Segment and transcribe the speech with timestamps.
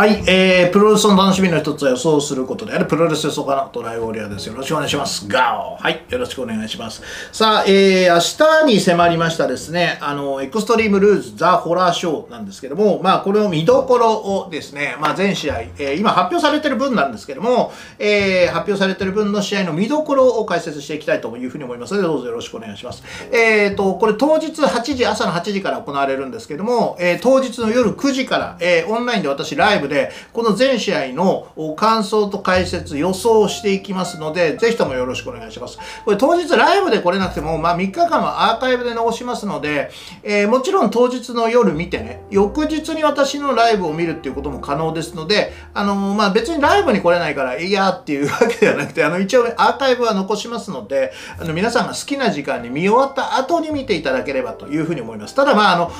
[0.00, 4.46] はい、えー、プロレスの楽しみの一つは予想することであるプロレス予想家のトライウォリアです。
[4.46, 5.28] よろしくお願いします。
[5.28, 7.02] ガオはい、よろしくお願いします。
[7.32, 23.02] さあ、えー、明日に迫りましたですね、あの、エクストリームルーズザ・ホラーショーなんですけども、まあ、これを見どころをですね、まあ、全試合、えー、今発表されてる分なんですけども、えー、発表されてる分の試合の見どころを解説していきたいというふうに思いますので、どうぞよろしくお願いします。
[23.30, 35.78] えっ、ー、と、これ当日8時、朝の8時から行われるんですけども、えー、当日の夜9時から、えー、オンラインで私ライブで、この全試合の感想と解説、予想をしていきますので、ぜひともよろしくお願いします。
[36.06, 39.90] これ当日ライブで来れなくても、まあ3日間はアーカイブで残しますので、
[40.22, 55.34] えー、もちろん当日の夜見てね、翌日に私のライブを見るっていうことも可能ですので、あのー、まあ別にライブに来れないから、いやーっていうわけではなくて、あの一応アーカイブは残しますので、あの皆さんが好きな時間に見終わった後に見ていただければというふうに思います。
[55.34, 55.90] ただまああの、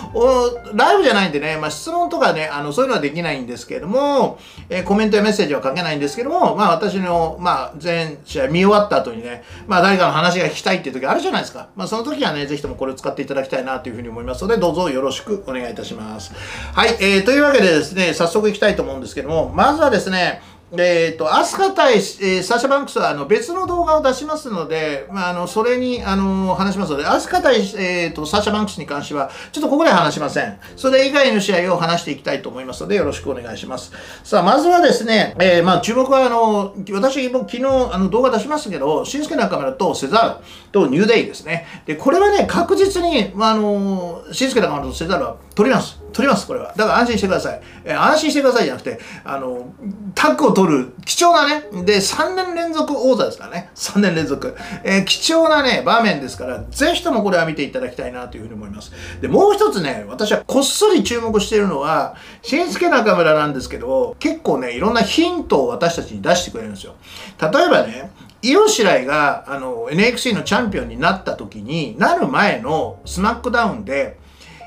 [0.75, 11.69] ライブじゃないんでね、まあ質問とかね、あのそういうのはできないんですけけれども、えーコメントやメッセージは書けないんですけども、まあ私の、まあ全試合見終わった後にね、まあ誰かの話が聞きたいっていう時あるじゃないですか。
[11.77, 16.33] まあその時はね、ぜひともこれを使っていただきたいなというふうに思いますので、どうぞよろしくお願いいたします。
[16.75, 30.61] はい、えー、というわけでですね、早速いきたいと思うんですけども、まずはですね、えっ、ー、と、アスカ対、えー、サシャバンクスはあの別の動画を出しますので、まあ、あの、それに、あの、話しますので、アスカ対、えっ、ー、と、サシャバンクスに関しては、ちょっとここで話しません。
[30.77, 33.93] それ以外の試合を話していきたいと思いますので、よろしくお願いします。
[34.23, 41.67] さあ、まずはですね、えー、まあ、注目は、あの、私も昨日、あの、動画出しましたけど、新助中村とセザールとニューデイですね。
[41.87, 46.00] で、これはね、確実に、まあ、あの、新助中村とセザールは取ります。
[46.13, 46.75] 取ります、これは。
[46.77, 47.61] だから安心してください。
[47.85, 49.73] えー、安心してくださいじゃなくて、あの、
[50.15, 53.71] タッグを取る、貴重なね、で、3年連続王座ですからね。
[53.75, 54.57] 3年連続。
[54.85, 58.93] えー、貴重なね、場面ですから、ぜひともこれは見ていただきたいなというふうに思います。
[59.21, 66.95] で、もう一つね、私はこっそり注目しているのは、真輔中村なんですけど、結構ね、いろんなヒントを私たちに出してくれるんですよ。
[67.41, 68.11] 例えばね、
[68.43, 74.19] イオシライがあの NXT のチャンピオンになった時になる前のスマックダウンで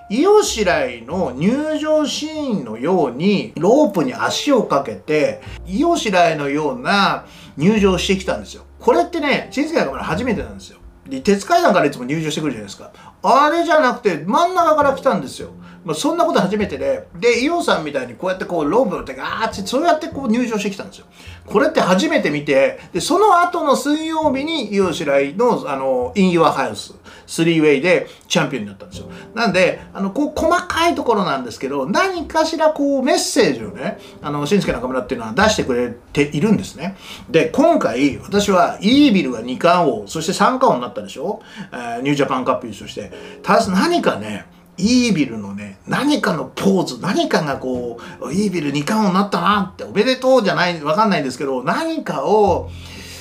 [0.09, 7.25] イオシライの入場シーンのようにロープに足をかけてイオシライのような
[7.57, 8.63] 入場してきたんですよ。
[8.79, 10.79] これってね新世界が初めてなんですよ。
[11.07, 12.91] で鉄階段からいつも入場してくるじゃないですか
[13.21, 15.49] あれじゃなくて真ん中から来たんですよ
[15.85, 21.05] まあ、そんなこと初めてで、で、イオさんみたいにこうやってこう、ロープってガーって、そうやってこう入場してきたんですよ。
[21.45, 26.93] これって初めて見て、で、その後の水曜日にイオシライの、あの、イン・ユア・ハウス、
[27.27, 29.09] スリーウェイでチャンピオンになったんですよ。
[29.33, 36.95] なんで、あの、こう、細かいところなんですけど、何かしらこう、メッセージをね、あの、しんすけ中村っていうのは出してくれているんですね。
[37.29, 43.11] で、今回、私は、イービルが2冠王、そして3冠王になったたでしょ、えー、ニュージャパンカップ優勝して。
[43.41, 44.45] ただ、何かね、
[44.77, 52.69] イービルのね、何かのポーズ、何かがこう、イービル2冠王になったなって、おめでとうじゃない、わかんないんですけど、何かを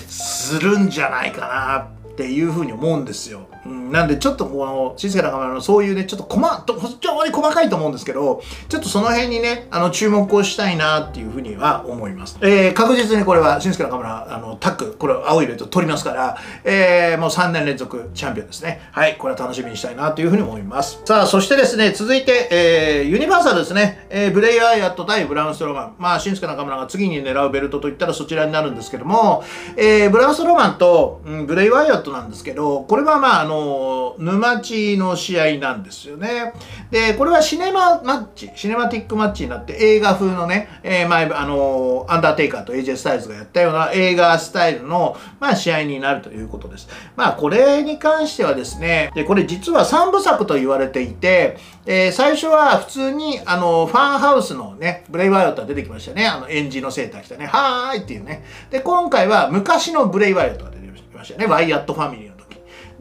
[0.08, 1.78] するんじゃないかな
[2.12, 3.46] っていうふうに思うんですよ。
[3.64, 18.88] うん、なんでちょっとこの静かなカメラのそういうねちょっと細非常に細かいと思うんですけどちょっとその辺にねあの注目をしたいなっていうふうには思います、えー、確実にこれは静かなカメラあのタックこれ青いベルト取りますから、えー、もう3年連続チャンピオンですね。
[18.92, 21.00] はいこれは楽しみにしたいなというふうに思います。
[21.04, 25.94] さあそしてですね続いて、えー、ユニバーサルですね、えー、ブレイアイアット対ブラウンストローマン。
[25.98, 29.44] まあ静かなカメラが次に狙うベルトといったらそちらになるんですけども、
[29.76, 36.52] えー、ブラウンストローマンと、うん、ブレイワイアットなんですけどこれはまああのの沼地の試合なんですよね。
[36.90, 46.88] で、これはシネママッチ、シネマティックマッチになって映画風のね、えー、前、あのアンダーテイカーと AJ スタイルズがやったような映画スタイルの、まあ、試合になるということです。
[47.16, 56.26] まあ、これに関してはですね、で、これ実は3部作と言われていて、えー、最初は普通に、あの、ファンハウスのね、ブレイワイオットが出てきましたね。
[56.26, 58.44] あの、エンジのセーター着たね、はーいっていうね。
[58.70, 61.46] で、今回は昔のブレイワイオットが出てきましたね。
[61.46, 62.31] ワイヤットファミリー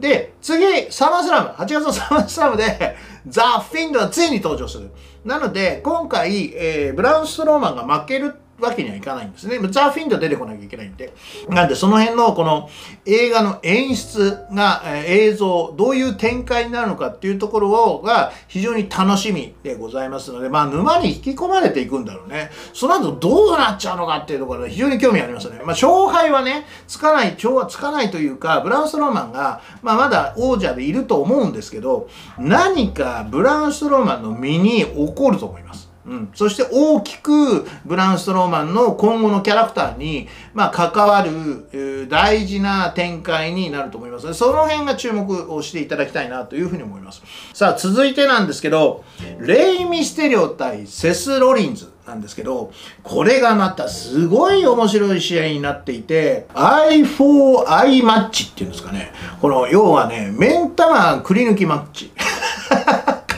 [0.02, 2.96] で、次、サマースラム、8月のサマースラムで、
[3.28, 4.90] ザ・フィンドがついに登場する。
[5.24, 9.58] なので、今回、えー、ブラウン・ストローマンが負けるわけにはいかないんですね。
[9.70, 11.12] ザ・フィンド出てこなきゃいけないんで。
[11.48, 12.70] なんで、その辺のこの
[13.04, 22.50] 映画の演出が、え、映像、どういう展開になるのかっていうところをが非常に楽しみでございますので、まあ、沼に引き込まれていくんだろうね。
[22.72, 25.56] その後どうなっちゃうのかっていうところで非常に興味ありますね。
[25.58, 32.08] まあ、勝敗はね、つかない、調はつかないというか、ブラウン・スローマンが、まあ、まだ王者でいると思うんですけど、
[32.38, 35.91] 何かブラウン・スローマンの身に起こると思います。
[36.04, 47.22] うん、そして大きくブランストローマンの今後のキャラクターに、まあ、関わる大事な展開になると思います、その辺が注目をしていただきたいなというふうに思います。
[47.54, 49.04] さあ、続いてなんですけど、
[49.38, 51.92] レイ・ミステリオ対セス・ロリンズ。
[52.06, 52.72] なんですけど、
[53.04, 59.12] これがまたすごい面白い試合になっていて、I4I マッチっていうんですかね。
[59.40, 62.10] この、要はね、目ん玉くり抜きマッチ。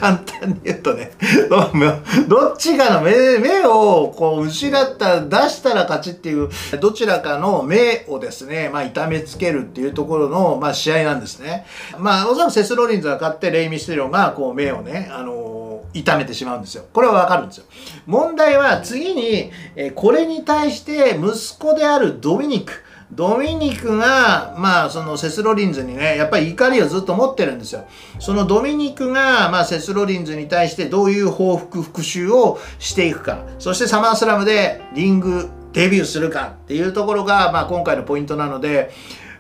[0.05, 1.13] 簡単に言うとね、
[2.29, 11.65] どっちかの目目をこう失った出したら勝ちっていう、どちらかの目をですね、まあ痛めつけるっていうところの、まあ試合なんですね。
[11.99, 16.85] まあおそらくセスロリンズが勝ってレイ・ミステリオがこう目をね、あの痛めてしまうんですよ。
[16.93, 17.65] これはわかるんですよ。
[18.07, 27.87] 問題は次に、えこれに対して息子であるドミニク、ドミニクが、まあ、そのセスロリンズにね、やっぱり怒りをずっと持ってるんですよ。
[28.19, 33.45] そのドミニクが、まあ、セスロリンズに対してどういう報復復讐をしていくか。
[33.59, 38.91] そしてサマースラムでリングデビューするかっていうところが、まあ、今回のポイントなので、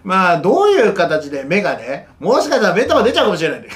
[0.02, 3.68] まあ、どういう形で目がね、もしかしたら目玉出ちゃうかもしれないね。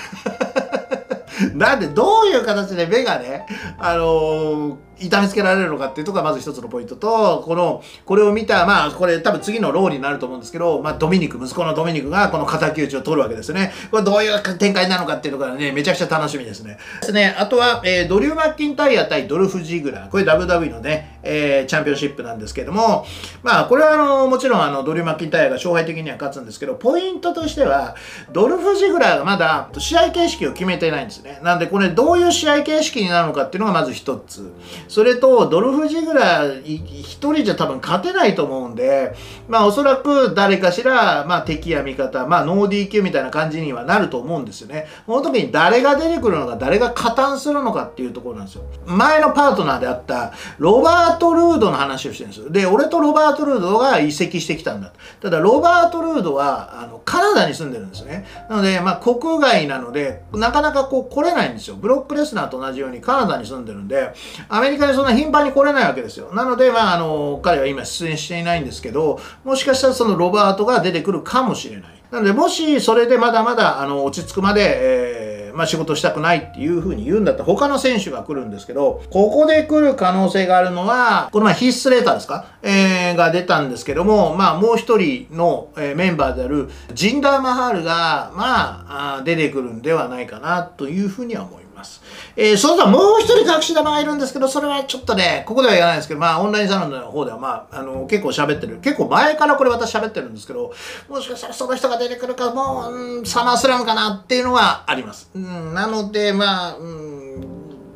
[1.55, 3.47] なんで、どういう形で目がね、
[3.79, 13.73] あのー痛めつけられるのかっていうところがまず一つのポイントと、この、これを見た、まあ、これ多分次のローになると思うんですけど、まあ、ドミニク、息子のドミニクがこの敵討ちを取るわけですね。
[13.91, 16.79] これどういう展開なのかっていうのがね、めちゃくちゃ楽しみですね。
[17.01, 17.35] ですね。
[17.39, 20.09] あとは、えー、ドリュー・マッキンタイヤ対ドルフ・ジグラー。
[20.11, 23.07] これ WW のね、えー、チャンピオンシップなんですけども、
[23.43, 27.95] まあ、これはあの、もちろんあの、ドリュー・マッキンタイヤが勝敗的には勝つんですけど、ポイントとしては、
[28.33, 31.41] ドルフ・ジグラーがまだ試合形式を決めてないんですね。
[31.43, 34.53] なんで、これどういう試合形式になるのかっていうのがまず一つ。
[34.89, 39.15] それと、ドルフジグラ一人じゃ多分勝てないと思うんで、
[39.49, 44.87] まあおそらく誰かしら、まあ敵や味方、まあノー DQ みたいな感じにはなると思うんですよね。
[45.07, 48.63] この時に誰が出てくるのか、誰が加担するのかっていうところなんですよ。
[48.87, 52.51] 前のパートナーであったロバート・ルードの話をしてるんですよ。
[52.51, 54.93] で、俺とロバート・ルードが移籍してきたんだ。
[55.21, 58.27] ただ、ロバート・ルードは、あの、カナダに住んでるんですね。
[58.49, 61.77] なので、まあ国外なので、なかなかこう来れないんですよ。
[61.77, 64.13] ブロックレスナーと同じようにカナダに住んでるんで、
[64.49, 66.33] アメリカにそんな頻繁に来れないわけですよ。
[66.33, 71.85] なので、まあ、あの、彼は今出演していないんですけど、もしかしたらそのロバートが出てくるかもしれない。
[72.11, 82.47] なので、もしそれでまだまだ、あの、落ち着くまで、えー、まあ、仕事したくないっていうふうに言うんだったら、他の選手が来るんですけど、ここで来る可能性があるのは、この前ヒース・レーターですか？
[82.63, 91.68] えー、が出たんですけども、まあ、もう一人の、えー、メンバーであるジンダー・マハールが、まあ、出てくるんではないかなというふうには思います。
[91.79, 92.03] ます。
[92.37, 98.81] えー、それとはもう一人隠し玉がいるんですけど、それはちょっとね、ここでは言わないですけど、まあ、オンラインサロンの方では、まあ、あの、結構喋ってる。
[98.81, 100.73] 結構前からこれ私喋ってるんですけど、
[101.09, 105.31] もしかしたらその人が出てくるか、もう、うん、サマースラムかなっていうのはあります。
[105.35, 107.19] うん、なので、まあ、うん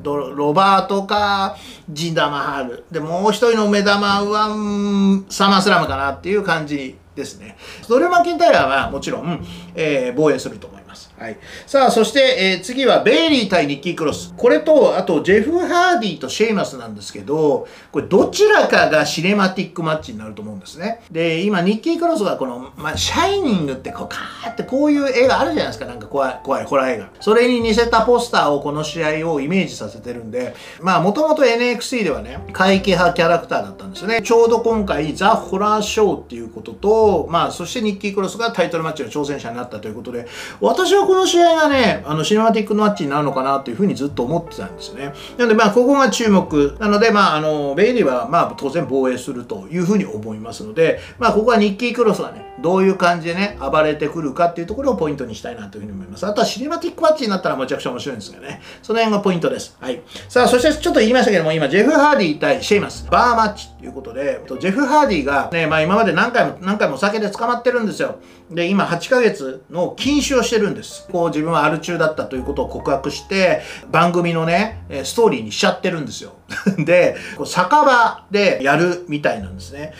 [0.04, 1.56] ロバートか
[1.88, 7.56] ジンダマハールでもう一人の目玉は、うん、サマースラムかなっていう感じですね。
[7.82, 10.81] ドリュー・マッキンタイアはもちろん、えー、防衛すると思います。
[11.22, 11.36] はい。
[11.68, 14.34] さあ、そして、えー、次はベイリー対ニッキー・クロス。
[14.36, 21.00] これと、あと、ジェフ・ハーディとシェイマスなんですけど、これどちらかがシネマティックマッチになると思うんですね。
[21.12, 25.84] で、今、ニッキー・クロスがこの、まあ、シャイニングってこう、カーってこういう絵があるじゃないですか。
[25.84, 27.10] なんか怖い、怖いホラー映画。
[27.20, 34.22] それに似せたポスターをこの試合をイメージさせてるんで、まあ、もともと NXT ではね、怪奇派キャラクターだったんですよね。
[34.22, 40.26] ちょうど今回、ザ・ホラーショーっていうことと、まあ、そしてニッキー・クロスがタイトルマッチの挑戦者になったということで、
[40.60, 45.12] 私はこの試合がね、あの、シネマティックマッチになるのかなというふうにずっと思ってたんですね。
[45.36, 46.74] なので、まあ、ここが注目。
[46.80, 56.26] なので、まあ、あの、ベイリーは、まあ、当然防衛するというふうに思いますので、まあ、ここはニッキークロスがね、どういう感じでね、暴れてくるかっていうところをポイントにしたいなというふうに思います。
[56.26, 58.62] あとはシネマティックマッチになったらめちゃくちゃ面白いんですよね。
[58.82, 59.76] その辺がポイントです。
[59.80, 60.00] はい。
[60.30, 68.16] さあ、そしてちょっと言いましたけども、今、ジェフ・ハーディ対シェイマス、バーマッチいうことで、ジェフ・ハーディがね、まあ今まで何回も何回もお酒で捕まってるんですよ。
[68.50, 71.08] で、今8ヶ月の禁酒をしてるんです。
[71.10, 76.32] こう自分はアル中だったということを告白して、番組のね、ストーリーにしちゃってるんですよ。
[76.84, 79.94] で、酒場でやるみたいなんですね。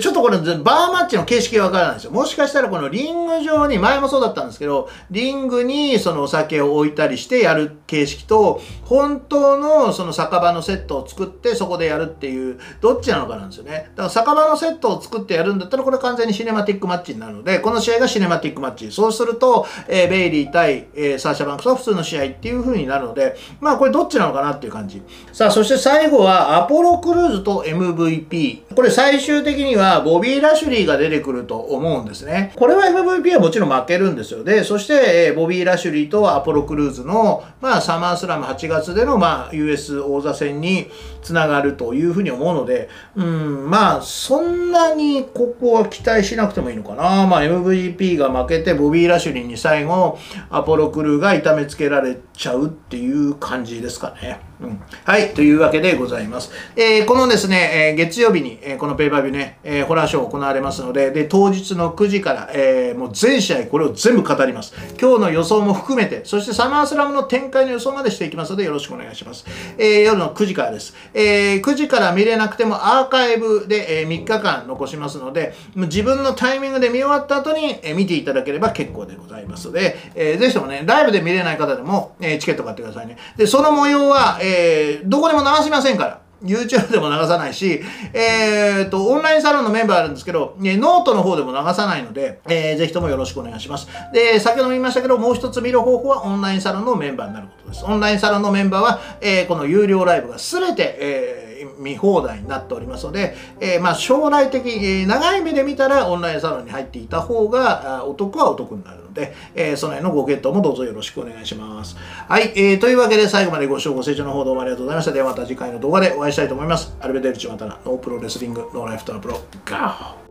[0.00, 2.12] ちょっとこれ、バーマッチの形式がわからないんですよ。
[2.12, 13.90] もしかしたらこのリング上に、前もそうだったんですけど、リングにそのお酒を置いたりしてやる形式と、本当のその酒場のセットを作ってそこでやるっていう、どっちなのかなんですよね。
[13.96, 18.90] だから酒場のセットを作ってやるんだったら、これ完全にシネマティックマッチになるので、この試合がシネマティックマッチ。
[18.90, 25.02] そうすると、えー、ベイリー対、えー、サーシャバンクスは普通の試合っていう風になるので、まあこれどっちなのかなっていう感じ。
[25.32, 28.74] さあ、そして最後はアポロクルーズと MVP。
[28.76, 32.52] これ最終的にはボビー・ラシュリーが出てくると思うんですね。
[32.54, 34.44] これは MVP はもちろん負けるんですよ。
[34.44, 40.88] で、そして、えボビー・ラシュリーとアポロクルーズの、まあサマースラム8月での、まあ US 王座戦に
[41.22, 47.26] つながるというふうに思うので、うん、まあそんなにここは期待しなくてもいいのかな。
[47.26, 50.20] まあ MVP が負けてボビー・ラシュリーに最後
[50.50, 54.40] アポロクルーが痛めつけられちゃうっていう感じですかね。
[54.60, 55.32] うん、はい。
[55.32, 56.50] というわけででございます。
[56.76, 64.74] えー、このですね、え、月曜日に、え、このペーパービューね、え、ホラーショー行われますので、で、当日の9時から、え、もう全試合これを全部語ります。
[65.00, 69.44] 今日の予想も含めて、そしてサマースラムの展開の予想までしていきますので、よろしくお願いします。
[69.78, 70.94] え、夜の9時からです。
[71.14, 83.16] え、9時から見れなくてもアーカイブで、え、3日間残しますので、自分のタイミングで見終わった後に、え、見ていただければ結構でございますので、えー、ぜひともね、ライブで見れない方でも、え、チケット買ってくださいね。
[83.36, 86.20] で、その模様は、えー、どこでも流しませんから。
[86.42, 87.82] YouTube でも流さないし、
[88.14, 93.88] えっ、ー、と、オンラインサロンのメンバーあるんですけど、ね、ノートの方でも流さないので、えー、ぜひともよろしくお願いします。
[94.12, 97.84] で、先ほども言いましたけど、もう一つ見る方法はオンラインサロンのメンバーになることです。
[97.84, 111.96] オンラインサロンのメンバーは、えー、この有料ライブがすべて、えー見放題になっておりますので、えー、まあ将来的、えー、長い目で見たらオンラインサロンに入っていた方がお得はお得になるので、えー、その辺のご検討もどうぞよろしくお願いします。
[112.28, 115.12] はい、えー、というわけで最後までご視聴ご清聴の方どうもありがとうございました。
[115.12, 116.96] ではまた次回の動画でお会いしたいと思います。
[117.00, 120.29] Arrivederci またな No Pro Wrestling No Life トラプロガー